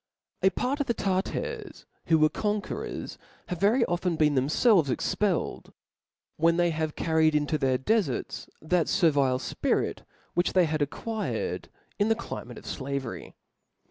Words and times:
A 0.41 0.49
part 0.49 0.79
of 0.79 0.87
the 0.87 0.95
Tartar^ 0.95 1.85
who 2.07 2.17
were 2.17 2.27
conauerors, 2.27 3.19
havQ 3.49 3.59
very 3.59 3.85
often 3.85 4.15
been 4.15 4.33
themfelves 4.33 4.87
ejcpelled 4.87 5.65
i^ 5.65 5.73
whc^ 6.41 6.57
they 6.57 6.71
have 6.71 6.95
carried 6.95 7.35
into 7.35 7.59
their 7.59 7.77
defarts 7.77 8.49
that 8.63 8.87
fervile 8.87 9.37
fpi 9.37 9.79
rit, 9.81 10.03
which 10.33 10.53
they 10.53 10.65
had 10.65 10.81
acquired 10.81 11.69
in 11.99 12.09
the 12.09 12.15
climate 12.15 12.57
of 12.57 12.81
(la 12.81 12.97
very. 12.97 13.35